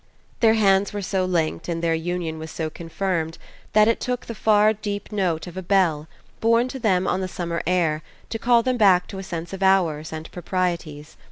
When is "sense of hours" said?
9.23-10.11